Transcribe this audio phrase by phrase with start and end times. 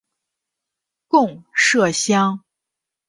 [1.07, 2.41] 贡麝香。